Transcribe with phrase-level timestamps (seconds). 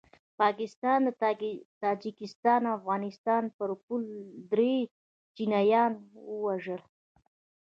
[0.41, 1.09] پاکستان د
[1.85, 4.15] تاجکستان او افغانستان پر پوله
[4.51, 4.75] دري
[5.35, 5.91] چینایان
[6.31, 6.81] ووژل